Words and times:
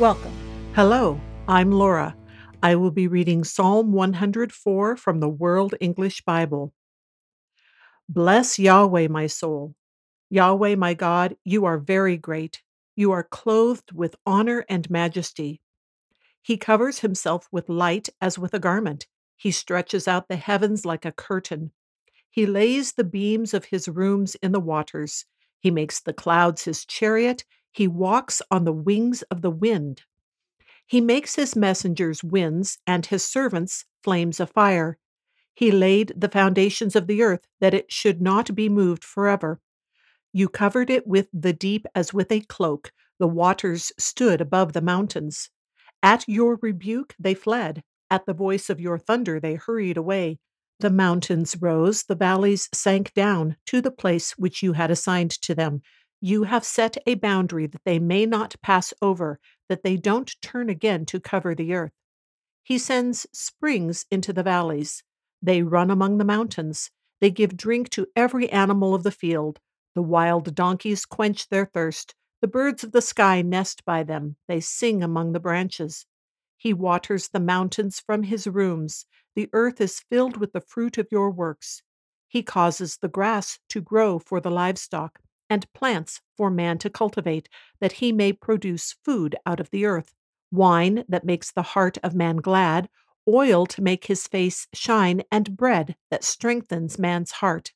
Welcome. 0.00 0.32
Hello, 0.74 1.20
I'm 1.46 1.70
Laura. 1.70 2.16
I 2.64 2.74
will 2.74 2.90
be 2.90 3.06
reading 3.06 3.44
Psalm 3.44 3.92
104 3.92 4.96
from 4.96 5.20
the 5.20 5.28
World 5.28 5.76
English 5.78 6.22
Bible. 6.22 6.74
Bless 8.08 8.58
Yahweh, 8.58 9.06
my 9.06 9.28
soul. 9.28 9.76
Yahweh, 10.30 10.74
my 10.74 10.94
God, 10.94 11.36
you 11.44 11.64
are 11.64 11.78
very 11.78 12.16
great. 12.16 12.60
You 12.96 13.12
are 13.12 13.22
clothed 13.22 13.92
with 13.92 14.16
honor 14.26 14.64
and 14.68 14.90
majesty. 14.90 15.60
He 16.42 16.56
covers 16.56 16.98
himself 16.98 17.46
with 17.52 17.68
light 17.68 18.08
as 18.20 18.36
with 18.36 18.52
a 18.52 18.58
garment. 18.58 19.06
He 19.36 19.52
stretches 19.52 20.08
out 20.08 20.26
the 20.26 20.34
heavens 20.34 20.84
like 20.84 21.04
a 21.04 21.12
curtain. 21.12 21.70
He 22.28 22.46
lays 22.46 22.94
the 22.94 23.04
beams 23.04 23.54
of 23.54 23.66
his 23.66 23.86
rooms 23.86 24.34
in 24.42 24.50
the 24.50 24.58
waters. 24.58 25.24
He 25.60 25.70
makes 25.70 26.00
the 26.00 26.12
clouds 26.12 26.64
his 26.64 26.84
chariot. 26.84 27.44
He 27.74 27.88
walks 27.88 28.40
on 28.52 28.64
the 28.64 28.72
wings 28.72 29.22
of 29.22 29.42
the 29.42 29.50
wind. 29.50 30.02
He 30.86 31.00
makes 31.00 31.34
his 31.34 31.56
messengers 31.56 32.22
winds 32.22 32.78
and 32.86 33.04
his 33.04 33.24
servants 33.24 33.84
flames 34.00 34.38
of 34.38 34.50
fire. 34.52 34.96
He 35.54 35.72
laid 35.72 36.12
the 36.16 36.28
foundations 36.28 36.94
of 36.94 37.08
the 37.08 37.20
earth 37.22 37.48
that 37.58 37.74
it 37.74 37.90
should 37.90 38.22
not 38.22 38.54
be 38.54 38.68
moved 38.68 39.02
forever. 39.02 39.60
You 40.32 40.48
covered 40.48 40.88
it 40.88 41.04
with 41.08 41.26
the 41.32 41.52
deep 41.52 41.84
as 41.96 42.14
with 42.14 42.30
a 42.30 42.42
cloak. 42.42 42.92
The 43.18 43.26
waters 43.26 43.90
stood 43.98 44.40
above 44.40 44.72
the 44.72 44.80
mountains. 44.80 45.50
At 46.00 46.24
your 46.28 46.60
rebuke 46.62 47.16
they 47.18 47.34
fled. 47.34 47.82
At 48.08 48.24
the 48.24 48.34
voice 48.34 48.70
of 48.70 48.80
your 48.80 48.98
thunder 48.98 49.40
they 49.40 49.54
hurried 49.54 49.96
away. 49.96 50.38
The 50.78 50.90
mountains 50.90 51.56
rose, 51.60 52.04
the 52.04 52.14
valleys 52.14 52.68
sank 52.72 53.14
down 53.14 53.56
to 53.66 53.80
the 53.80 53.90
place 53.90 54.32
which 54.38 54.62
you 54.62 54.74
had 54.74 54.92
assigned 54.92 55.32
to 55.42 55.56
them. 55.56 55.82
You 56.20 56.44
have 56.44 56.64
set 56.64 56.96
a 57.06 57.14
boundary 57.16 57.66
that 57.66 57.84
they 57.84 57.98
may 57.98 58.26
not 58.26 58.56
pass 58.62 58.94
over, 59.02 59.38
that 59.68 59.82
they 59.82 59.96
don't 59.96 60.34
turn 60.40 60.70
again 60.70 61.04
to 61.06 61.20
cover 61.20 61.54
the 61.54 61.74
earth. 61.74 61.92
He 62.62 62.78
sends 62.78 63.26
springs 63.32 64.06
into 64.10 64.32
the 64.32 64.42
valleys. 64.42 65.02
They 65.42 65.62
run 65.62 65.90
among 65.90 66.16
the 66.18 66.24
mountains. 66.24 66.90
They 67.20 67.30
give 67.30 67.56
drink 67.56 67.90
to 67.90 68.06
every 68.16 68.50
animal 68.50 68.94
of 68.94 69.02
the 69.02 69.10
field. 69.10 69.60
The 69.94 70.02
wild 70.02 70.54
donkeys 70.54 71.04
quench 71.04 71.48
their 71.48 71.66
thirst. 71.66 72.14
The 72.40 72.48
birds 72.48 72.84
of 72.84 72.92
the 72.92 73.02
sky 73.02 73.42
nest 73.42 73.84
by 73.84 74.02
them. 74.02 74.36
They 74.48 74.60
sing 74.60 75.02
among 75.02 75.32
the 75.32 75.40
branches. 75.40 76.06
He 76.56 76.72
waters 76.72 77.28
the 77.28 77.40
mountains 77.40 78.00
from 78.00 78.22
his 78.22 78.46
rooms. 78.46 79.04
The 79.34 79.50
earth 79.52 79.80
is 79.80 80.00
filled 80.00 80.38
with 80.38 80.52
the 80.52 80.60
fruit 80.60 80.96
of 80.96 81.08
your 81.10 81.30
works. 81.30 81.82
He 82.26 82.42
causes 82.42 82.96
the 82.96 83.08
grass 83.08 83.58
to 83.68 83.80
grow 83.80 84.18
for 84.18 84.40
the 84.40 84.50
livestock, 84.50 85.20
and 85.50 85.72
plants 85.72 86.20
for 86.36 86.50
man 86.50 86.78
to 86.78 86.90
cultivate, 86.90 87.48
that 87.80 87.92
he 87.92 88.12
may 88.12 88.32
produce 88.32 88.94
food 89.04 89.36
out 89.46 89.60
of 89.60 89.70
the 89.70 89.84
earth, 89.84 90.14
wine 90.50 91.04
that 91.08 91.24
makes 91.24 91.52
the 91.52 91.62
heart 91.62 91.98
of 92.02 92.14
man 92.14 92.36
glad, 92.36 92.88
oil 93.28 93.66
to 93.66 93.82
make 93.82 94.06
his 94.06 94.26
face 94.26 94.66
shine, 94.72 95.22
and 95.30 95.56
bread 95.56 95.96
that 96.10 96.24
strengthens 96.24 96.98
man's 96.98 97.32
heart. 97.32 97.72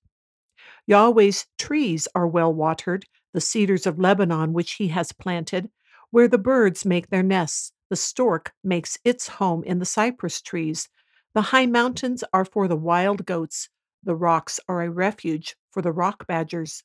Yahweh's 0.87 1.47
trees 1.59 2.09
are 2.15 2.27
well 2.27 2.53
watered, 2.53 3.05
the 3.33 3.41
cedars 3.41 3.87
of 3.87 3.99
Lebanon 3.99 4.53
which 4.53 4.73
he 4.73 4.89
has 4.89 5.13
planted, 5.13 5.71
where 6.11 6.29
the 6.29 6.39
birds 6.39 6.85
make 6.85 7.11
their 7.11 7.23
nests. 7.23 7.73
The 7.91 7.97
stork 7.97 8.53
makes 8.63 8.99
its 9.05 9.29
home 9.29 9.65
in 9.65 9.79
the 9.79 9.87
cypress 9.87 10.43
trees. 10.43 10.89
The 11.35 11.43
high 11.43 11.67
mountains 11.67 12.23
are 12.33 12.45
for 12.45 12.69
the 12.69 12.77
wild 12.77 13.25
goats. 13.25 13.69
The 14.03 14.15
rocks 14.15 14.61
are 14.69 14.83
a 14.83 14.91
refuge 14.91 15.57
for 15.71 15.83
the 15.83 15.93
rock 15.93 16.27
badgers. 16.27 16.83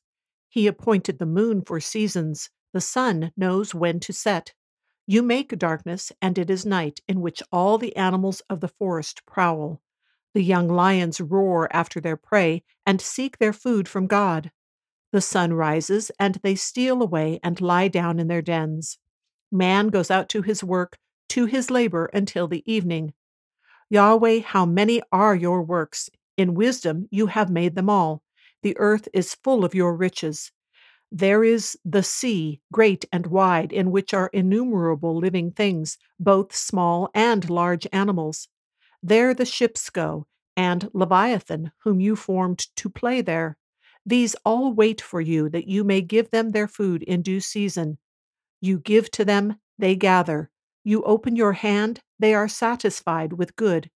He 0.54 0.68
appointed 0.68 1.18
the 1.18 1.26
moon 1.26 1.62
for 1.62 1.80
seasons. 1.80 2.48
The 2.72 2.80
sun 2.80 3.32
knows 3.36 3.74
when 3.74 3.98
to 3.98 4.12
set. 4.12 4.54
You 5.04 5.20
make 5.20 5.58
darkness, 5.58 6.12
and 6.22 6.38
it 6.38 6.48
is 6.48 6.64
night, 6.64 7.00
in 7.08 7.20
which 7.20 7.42
all 7.50 7.76
the 7.76 7.96
animals 7.96 8.40
of 8.48 8.60
the 8.60 8.68
forest 8.68 9.26
prowl. 9.26 9.82
The 10.32 10.44
young 10.44 10.68
lions 10.68 11.20
roar 11.20 11.68
after 11.74 12.00
their 12.00 12.16
prey 12.16 12.62
and 12.86 13.00
seek 13.00 13.38
their 13.38 13.52
food 13.52 13.88
from 13.88 14.06
God. 14.06 14.52
The 15.10 15.20
sun 15.20 15.54
rises, 15.54 16.12
and 16.20 16.36
they 16.44 16.54
steal 16.54 17.02
away 17.02 17.40
and 17.42 17.60
lie 17.60 17.88
down 17.88 18.20
in 18.20 18.28
their 18.28 18.40
dens. 18.40 18.96
Man 19.50 19.88
goes 19.88 20.08
out 20.08 20.28
to 20.28 20.42
his 20.42 20.62
work, 20.62 20.98
to 21.30 21.46
his 21.46 21.68
labor 21.68 22.06
until 22.14 22.46
the 22.46 22.62
evening. 22.64 23.12
Yahweh, 23.90 24.42
how 24.42 24.66
many 24.66 25.02
are 25.10 25.34
your 25.34 25.64
works! 25.64 26.10
In 26.36 26.54
wisdom 26.54 27.08
you 27.10 27.26
have 27.26 27.50
made 27.50 27.74
them 27.74 27.90
all. 27.90 28.22
The 28.64 28.78
earth 28.78 29.08
is 29.12 29.34
full 29.34 29.62
of 29.62 29.74
your 29.74 29.94
riches. 29.94 30.50
There 31.12 31.44
is 31.44 31.76
the 31.84 32.02
sea, 32.02 32.62
great 32.72 33.04
and 33.12 33.26
wide, 33.26 33.74
in 33.74 33.90
which 33.90 34.14
are 34.14 34.30
innumerable 34.32 35.18
living 35.18 35.50
things, 35.50 35.98
both 36.18 36.56
small 36.56 37.10
and 37.14 37.50
large 37.50 37.86
animals. 37.92 38.48
There 39.02 39.34
the 39.34 39.44
ships 39.44 39.90
go, 39.90 40.26
and 40.56 40.88
Leviathan, 40.94 41.72
whom 41.82 42.00
you 42.00 42.16
formed 42.16 42.66
to 42.76 42.88
play 42.88 43.20
there. 43.20 43.58
These 44.06 44.34
all 44.46 44.72
wait 44.72 45.02
for 45.02 45.20
you, 45.20 45.50
that 45.50 45.68
you 45.68 45.84
may 45.84 46.00
give 46.00 46.30
them 46.30 46.52
their 46.52 46.66
food 46.66 47.02
in 47.02 47.20
due 47.20 47.40
season. 47.40 47.98
You 48.62 48.78
give 48.78 49.10
to 49.10 49.26
them, 49.26 49.60
they 49.78 49.94
gather. 49.94 50.50
You 50.84 51.02
open 51.02 51.36
your 51.36 51.52
hand, 51.52 52.00
they 52.18 52.32
are 52.32 52.48
satisfied 52.48 53.34
with 53.34 53.56
good. 53.56 53.90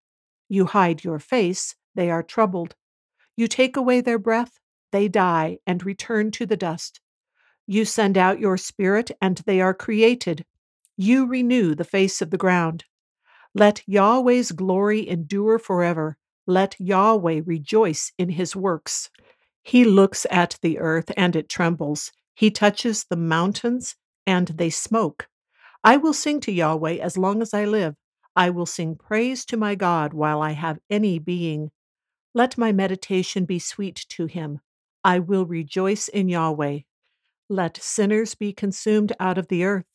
You 0.50 0.66
hide 0.66 1.06
your 1.06 1.20
face, 1.20 1.74
they 1.96 2.12
are 2.12 2.22
troubled. 2.22 2.76
You 3.38 3.48
take 3.48 3.78
away 3.78 4.02
their 4.02 4.20
breath, 4.20 4.60
they 4.92 5.08
die 5.08 5.60
and 5.66 5.86
return 5.86 6.32
to 6.32 6.46
the 6.46 6.58
dust. 6.58 7.00
You 7.68 7.86
send 7.86 8.18
out 8.18 8.40
your 8.40 8.58
spirit, 8.58 9.12
and 9.22 9.38
they 9.46 9.62
are 9.62 9.74
created. 9.74 10.44
You 10.98 11.28
renew 11.28 11.76
the 11.76 11.84
face 11.84 12.22
of 12.22 12.32
the 12.32 12.38
ground. 12.38 12.86
Let 13.54 13.84
Yahweh's 13.88 14.52
glory 14.52 15.08
endure 15.08 15.60
forever. 15.60 16.18
Let 16.48 16.76
Yahweh 16.80 17.42
rejoice 17.46 18.12
in 18.18 18.30
his 18.30 18.56
works. 18.56 19.10
He 19.64 19.84
looks 19.86 20.26
at 20.32 20.58
the 20.62 20.80
earth, 20.80 21.12
and 21.16 21.36
it 21.36 21.50
trembles. 21.50 22.12
He 22.34 22.50
touches 22.52 23.04
the 23.04 23.18
mountains, 23.18 23.96
and 24.26 24.48
they 24.48 24.70
smoke. 24.70 25.28
I 25.84 25.98
will 25.98 26.14
sing 26.14 26.40
to 26.42 26.52
Yahweh 26.52 26.98
as 26.98 27.18
long 27.18 27.42
as 27.42 27.54
I 27.54 27.66
live. 27.66 27.96
I 28.36 28.50
will 28.50 28.66
sing 28.66 28.96
praise 28.96 29.46
to 29.46 29.58
my 29.58 29.76
God 29.76 30.14
while 30.14 30.42
I 30.42 30.52
have 30.52 30.80
any 30.90 31.20
being. 31.20 31.72
Let 32.38 32.56
my 32.56 32.72
meditation 32.72 33.46
be 33.46 33.58
sweet 33.58 34.06
to 34.10 34.28
him. 34.28 34.60
I 35.04 35.18
will 35.18 35.48
rejoice 35.48 36.08
in 36.08 36.30
Yahweh. 36.30 36.82
Let 37.50 37.82
sinners 37.82 38.36
be 38.36 38.54
consumed 38.54 39.12
out 39.20 39.40
of 39.40 39.48
the 39.48 39.64
earth. 39.64 39.88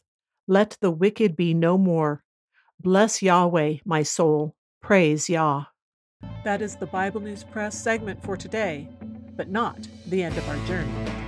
Let 0.49 0.77
the 0.81 0.91
wicked 0.91 1.37
be 1.37 1.55
no 1.55 1.79
more. 1.79 2.25
Bless 2.81 3.23
Yahweh, 3.23 3.77
my 3.85 4.03
soul. 4.03 4.57
Praise 4.81 5.31
Yah. 5.31 5.67
That 6.43 6.63
is 6.63 6.75
the 6.75 6.87
Bible 6.87 7.21
News 7.21 7.45
Press 7.45 7.81
segment 7.81 8.21
for 8.25 8.37
today, 8.37 8.89
but 9.37 9.49
not 9.49 9.79
the 10.09 10.25
end 10.25 10.37
of 10.37 10.49
our 10.49 10.59
journey. 10.67 11.22